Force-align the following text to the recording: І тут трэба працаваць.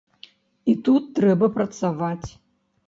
І 0.73 0.75
тут 0.89 1.03
трэба 1.21 1.51
працаваць. 1.59 2.29